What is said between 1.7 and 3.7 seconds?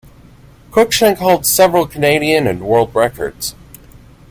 Canadian and world records.